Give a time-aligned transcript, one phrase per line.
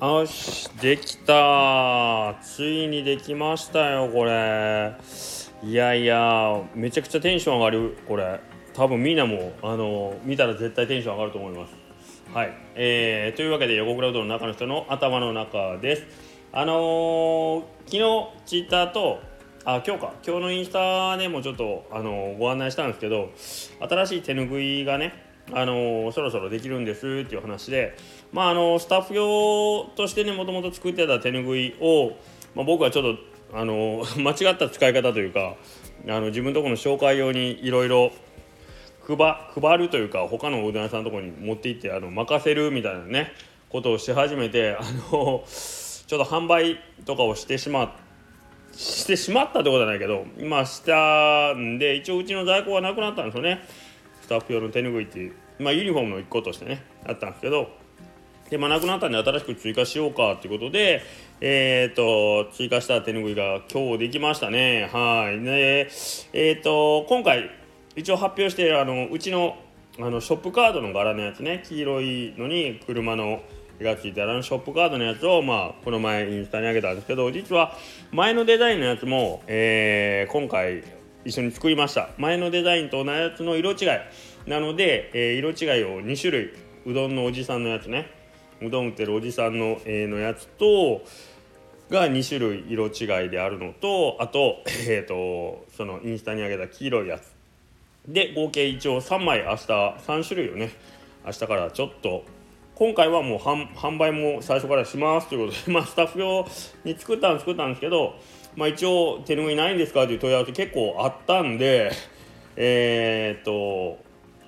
[0.00, 4.94] よしできたついにできましたよこれ
[5.64, 7.98] いやいやめちゃくちゃテンション上がる。
[8.06, 8.38] これ
[8.74, 11.74] 多分みんなもあの見たら絶対テンション上がると思います。
[12.32, 12.52] はい。
[12.76, 16.06] えー、というわけで横クラウドの中の人の頭の中です。
[16.52, 18.00] あのー、昨日
[18.46, 19.18] ツイッターと
[19.64, 20.12] あ今日か。
[20.24, 23.30] 今日のインスタでもちょっと、あのー、ご案内したんですけど
[23.80, 27.96] 新しい手ぬぐいがねあのそろそろできるんですっていう話で、
[28.32, 32.16] まあ、あのスタッフ用としてねもともと作ってた手ぬぐいを、
[32.54, 33.16] まあ、僕はちょっ
[33.50, 35.56] とあの 間違った使い方というか
[36.06, 38.12] あの自分のところの紹介用にいろいろ
[39.16, 43.32] 配るというか他のおうどん屋さんのところに持って行ってあの任せるみたいなね
[43.70, 47.96] ことをし始めてあのちょっと販売とかをしてしま
[48.72, 53.60] してしまったってことはないけど今したんで一応うちの在庫がなくなったんですよね。
[54.28, 57.70] スタッフ用の手ぬぐいっていう、まあ、ユニフォームの一個としてねあったんですけど
[58.50, 61.00] で、まあ、なくなったんで新しく追加しようかっていうことで、
[61.40, 64.90] えーと、追加した手ぬぐいが今日できましたね。
[64.92, 65.42] はい。
[65.42, 65.88] で
[66.34, 67.50] えーと、今回
[67.96, 69.56] 一応発表してあのうちの
[69.98, 73.40] あのショップカードの柄のやつね黄色いのに車の
[73.80, 77.76] 絵がついてあるショップカードのやつを、まあ、この前インスタに上げたんですけど実は
[78.12, 80.84] 前のデザインのやつも、えー、今回
[81.28, 82.08] 一緒に作りました。
[82.16, 83.88] 前のデザインと同じやつの色違い。
[84.48, 86.54] なので、えー、色違いを2種類。
[86.86, 88.10] うどんのおじさんのやつね。
[88.62, 91.04] うどん売ってるおじさんの,、えー、のやつと
[91.90, 97.30] が2種類色違いであるのとあと,、えーと、そのインスタに上げた黄色いやつ。
[98.06, 99.42] で合計一応3枚。
[99.42, 100.70] 明日3種類をね。
[101.26, 102.24] 明日からちょっと
[102.78, 106.46] 今回はもう販売も最初からしますということで、 まあ、スタッフ用
[106.84, 108.14] に作ったん作ったんですけど
[108.54, 111.90] まあ、一応手拭いないんですかという問い合わせ結構あったんで
[112.54, 113.98] えー、っと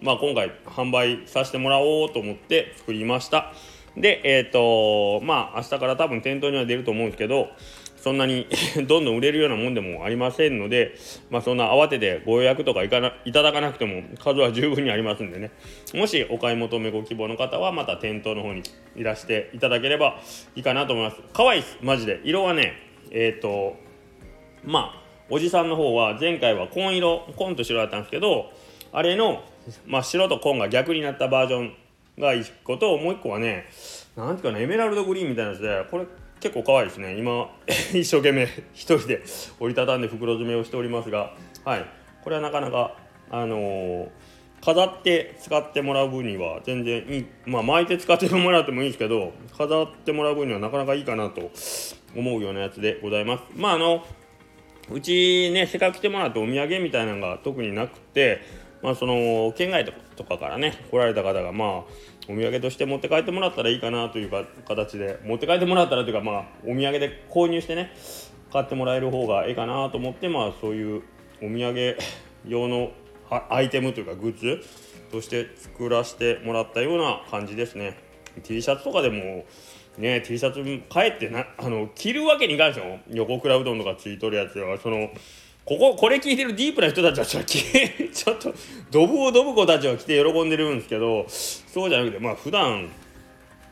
[0.00, 3.52] まあ今回販売させてもらおうと思って作りました。
[3.96, 7.48] でえー、っとまあ明日から多分店頭には出ると思うんですけど
[8.00, 8.46] そんなに
[8.88, 10.94] どんどん売れるようなもんでもありませんので、
[11.28, 15.50] まあ、そんな慌ててご予約とかいかないただかなくても数は十分にありますんでね。
[15.94, 18.62] もしお買い求めご希望の方はまた店頭の方に
[18.96, 20.18] いらしていただければ
[20.56, 21.20] いいかなと思います。
[21.34, 21.78] 可愛いです。
[21.82, 22.20] マジで。
[22.24, 22.72] 色はね
[23.10, 23.76] えっ、と
[24.64, 28.50] まあおじさんの方は前回は紺色紺と白だったんですけど
[28.92, 29.44] あれの、
[29.86, 31.74] まあ、白と紺が逆になったバージョン
[32.20, 33.66] が1個ともう1個はね
[34.16, 36.06] なんていうかなエメラルドグリーンみたいなやつでこれ
[36.40, 37.16] 結構可愛いですね。
[37.18, 37.50] 今
[37.92, 39.22] 一生懸命一人で
[39.60, 41.84] 折りたたんで袋詰めをしておりますがはい。
[42.22, 42.96] これはなかなか
[43.30, 44.08] あのー、
[44.64, 47.26] 飾って使ってもらう分には全然いい。
[47.46, 51.50] まあ巻いて使ってもらってもいいですけど飾ってもらう分にはなかなかいいかなと
[52.16, 53.44] 思うようなやつでございます。
[53.54, 54.04] まああの
[54.90, 58.40] うちねせっかく来てもらってお土産みたいなのが特になくて
[58.82, 59.84] まあその県外
[60.16, 65.18] とかからね来られた方がまあお土産として持って帰ってもらったらいいかなというか形で。
[65.24, 67.92] 持って帰ってもらったらというかまあお土産で購入してね
[68.52, 71.02] 買ってもらえる方がいいかなと思ってまあそういう
[71.42, 71.96] お土産
[72.46, 72.92] 用の
[73.48, 74.62] アイテムというかグッズ
[75.10, 77.96] として作らせてもらったような感じですね。
[78.42, 79.44] T シャツとかでも
[79.98, 84.78] ね T シャツ帰ってなあの着るわけにいかんでしょ横倉うどんとかついとるやつは。
[84.78, 85.10] その
[85.64, 87.40] こここれ聞いてるディープな人たちはちょ
[88.32, 88.54] っと
[88.90, 92.88] ドブをドブ子たちは来て喜んでるんですけどそうじゃなくてまあ普段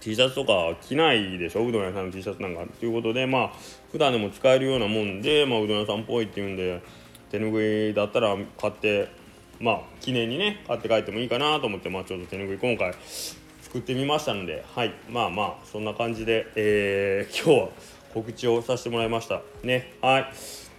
[0.00, 1.66] T シャツとか着ないでしょ？
[1.66, 3.52] うどん屋さんの T シャツなんかということでまあ
[3.90, 6.80] 普段でも使えるようなもんで、まあ、うどん屋さんっぽいっていうんで
[7.30, 9.08] 手ぬぐいだったら買って
[9.60, 12.94] まあ記念にね買って帰ってもいいかなと思ってまあちょっと手ぬぐい今回
[13.60, 14.92] 作ってみましたのではい。
[15.10, 17.68] まあまあそんな感じで、えー、今日は
[18.14, 19.40] 告知をさせてもらいました。
[19.62, 19.92] ね。
[20.00, 20.26] はい。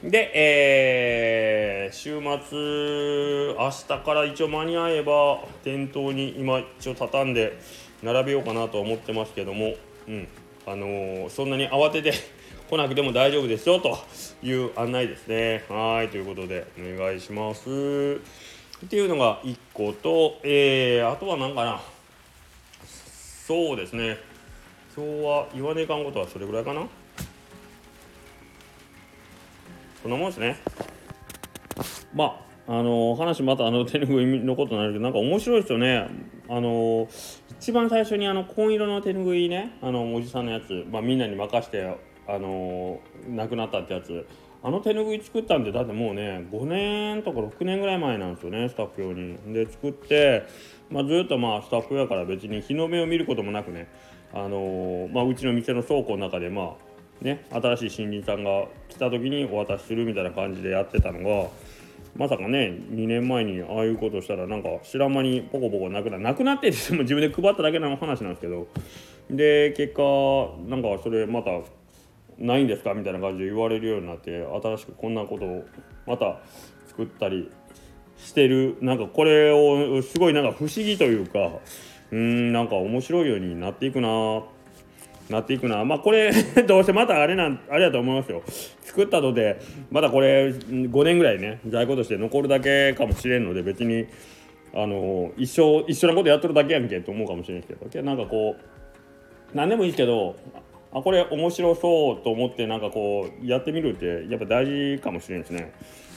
[0.03, 7.57] で、えー、週末明日から一応間に合えば店頭に今一応畳んで
[8.01, 9.75] 並べようかなと思ってますけども
[10.07, 10.27] うん。
[10.65, 12.13] あのー、そんなに慌てて
[12.69, 13.97] 来なくても大丈夫ですよと
[14.41, 15.63] いう案内ですね。
[15.69, 17.69] はいということでお願いします。
[18.85, 21.81] っていうのが1個と、えー、あとは何かな
[23.47, 24.17] そうですね。
[24.95, 26.87] 今日は言わねえかんことはそれぐらいかな。
[30.03, 30.57] そんなもんですね。
[32.13, 36.09] まああの話またあの手ぬぐいのことになるけどなんか面白いですよね。
[36.49, 37.07] あの
[37.59, 39.77] 一番最初にあの紺色の手ぬぐいね。
[39.81, 41.97] あのおじさんのやつ、まあ、みんなに任して
[42.27, 44.27] あの亡くなったってやつ。
[44.61, 49.37] あの手ぬぐい作ったんでだってもうね5年とか6年ぐらい前なんですよねスタッフ用に。
[49.53, 50.43] で作って
[50.89, 53.87] まあ、ずっとまあスタッフやから別に日の目を見ることもなくね、
[54.33, 61.49] あのー、まあ、うちの店の倉庫の中でまあね新しい新人さんが来た時にお渡しするみたいな感じでやってたのが
[62.15, 68.67] まさかね2年前にああいうことしたらなんか知らん間にポコポコなくななくなってっても 自分で配っただけの話なんですけど。
[69.29, 70.01] で結果
[70.67, 71.51] なんかそれまた
[72.37, 75.63] ないんですかみたいな感じで言われるようになって新しくこんなことを
[76.05, 76.41] また
[76.87, 77.49] 作ったり
[78.17, 78.77] してる。
[78.81, 81.59] なんかこれをすごいなんか不思議というか
[82.11, 84.43] うんなんか面白いようになっていくな。
[85.29, 85.83] なっていくな。
[85.85, 86.31] まあこれ
[86.67, 88.43] どうせまたあれなんあれだと思いますよ。
[88.81, 89.59] 作ったとで
[89.91, 94.05] まだこれ5年ぐらいね在庫として残るだけかもしれんので別に
[94.73, 98.01] あの一生一緒なことやっとるだけやんけと思うかもしれんけど。
[98.03, 100.35] なんかこう何でもいいけど
[100.91, 105.73] あこれ面白そうと思ってなんかこうやってみるってやっぱ大事かもしれんですね。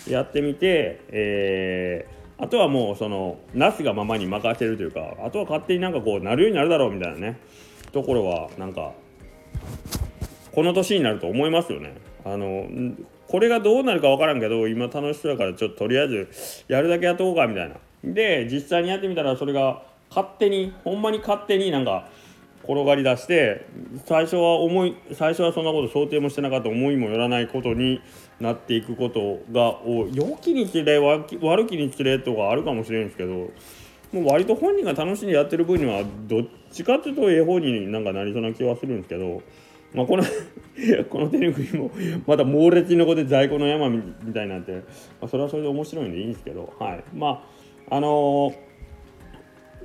[0.08, 7.40] やってみて、えー、あとはもうそのなすがままに任せるというかあとは勝手になんかこうなるようになるだろうみたいなね。
[7.92, 8.92] ところはなんか
[10.52, 11.94] この年になると思いますよね。
[12.24, 12.66] あの
[13.28, 16.28] これがどうなるか分からんけど今楽しそうだからちょっととりあえず
[16.68, 17.76] やるだけやっとこうかみたいな。
[18.04, 22.08] で実際にやってみたらそれが勝手にほんまに勝手になんか
[22.62, 23.66] 転がり出して
[24.06, 28.00] 最初は思い最初はそんなこと想定もしてなかった思いもよらないことに
[28.40, 29.78] なっていくことが
[30.12, 31.26] 良きにつれ悪
[31.66, 33.50] きにつれとかあるかもしれんですけど
[34.16, 39.42] もう割と本人が楽しんでやってる分にはどっちかっていうとええ方になんかなりそうな気はするんですけど。
[39.94, 40.24] まあ、この
[41.08, 41.90] この手ぬぐいも
[42.26, 44.02] また猛烈に残って在庫の山み
[44.34, 44.80] たいなって、ま
[45.22, 47.44] あ、それはそれで面白いんでいいんですけど、はい、ま
[47.88, 48.66] ああのー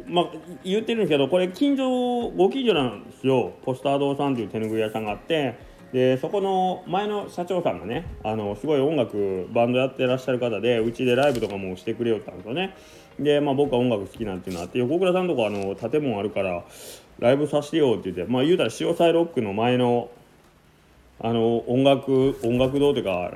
[0.08, 0.26] まあ、
[0.64, 5.58] 言ってるんですけどこれ近所ご近所なんですよポスター堂さんっていう手ぬぐい屋さんがあって
[5.92, 12.76] でそこの前の社長さんがねあのすごい音楽バンドやってらっしゃる方でうちでライブとかもしてくれよったんですよね。
[13.20, 16.64] で、まあ、僕は音楽好きなんていうのあって横倉さんとこあの建物あるから
[17.20, 20.10] ライブさせてよって言ってまあ言うたら潮騒ロックの前の
[21.20, 23.32] あの音楽音楽堂というか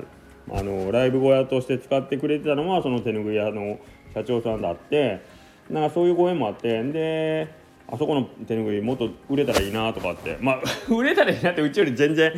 [0.50, 3.78] あのライブ小屋として使ってくれてたのはその手ぬぐい屋の
[4.14, 5.20] 社長さんだって
[5.70, 7.52] なんかそういうご縁もあってで
[7.88, 10.38] あそこの手ぬぐいもっと売れたらいいなとかって。
[10.40, 10.62] まあ
[10.92, 12.32] 売れたらいいなってうちより全然。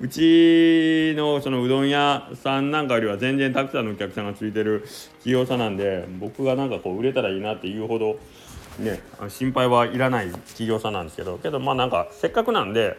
[0.00, 4.84] うちのそのうどん屋さんなんかよりは全然たくさんのお客さんがついてる
[5.18, 8.16] 企業さなんで僕がなんかこう売れたらいいなっていうほど
[8.78, 11.38] ね心配はいらない企業さんなんですけど。
[11.38, 12.96] けどまあなんかせっかくなんで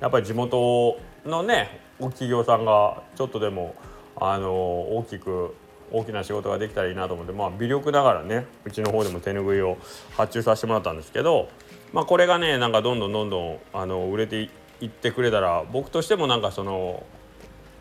[0.00, 3.74] やっぱり地元のね企業さんがちょっとでも
[4.16, 5.54] あの大きく
[5.92, 9.78] 大きな仕事ができたらいいなと思ってまあ微力ながらねうちの方でも手ぬぐいを
[10.16, 11.48] 発注させてもらったんですけど、
[11.92, 14.48] まあ、これがねなんかどんどんどんどんあの売れて
[14.80, 17.04] いってくれたら僕としてもなんかその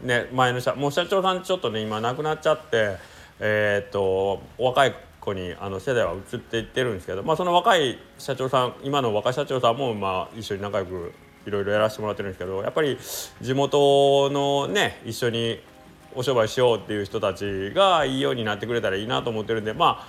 [0.02, 2.98] ね前の社もう社長さんちょっとね今亡くなっちゃって
[3.40, 11.14] えー、っと若い子にあの世代は移っていってるんですけど、まあ、その若い社長さん今の若い社長さんもまあ一緒に仲良く
[11.46, 12.98] いろいろやらせてもらってるんですけどやっぱり
[13.42, 15.60] 地元のね一緒に
[16.16, 20.06] お商売しようっていう人たちがいいようになってくれたらいいなと思ってるんでま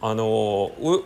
[0.00, 1.04] ああのう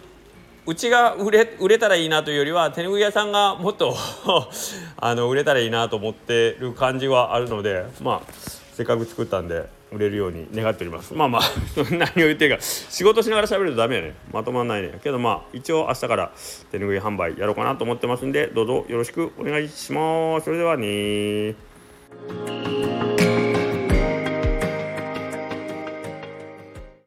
[0.69, 3.95] うちが売れ売れたらいいなというよりは手拭い屋さんがもっと
[4.99, 8.33] あの売れたらいいなと思ってる感じはあるのでまあ
[8.73, 11.15] せっかく作ったんで売れるように願っております。
[11.15, 11.43] まあまあ
[11.93, 16.33] 何を言ってるか仕事しながら喋るとダメやねまとまんないねけどまあ一応明日から
[16.73, 20.47] 手拭い販売やろうかなと思ってますんでどうぞよろしくお願いします。
[20.47, 21.55] それではね